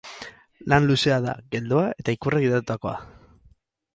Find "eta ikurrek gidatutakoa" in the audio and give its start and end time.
2.03-2.95